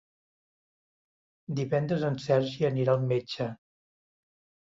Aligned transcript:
Divendres 1.59 2.05
en 2.09 2.17
Sergi 2.25 2.67
anirà 2.71 2.97
al 2.97 3.05
metge. 3.13 3.49